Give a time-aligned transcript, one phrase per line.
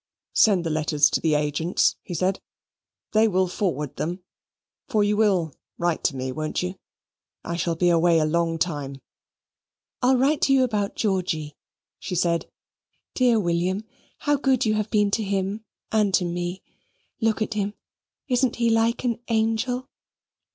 [0.33, 2.41] "Send the letters to the agents," he said;
[3.11, 4.23] "they will forward them;
[4.87, 6.79] for you will write to me, won't you?
[7.43, 8.99] I shall be away a long time."
[10.01, 11.55] "I'll write to you about Georgy,"
[11.99, 12.49] she said.
[13.13, 13.83] "Dear William,
[14.17, 16.63] how good you have been to him and to me.
[17.19, 17.75] Look at him.
[18.27, 19.87] Isn't he like an angel?"